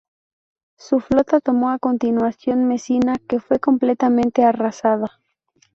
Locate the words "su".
0.79-0.99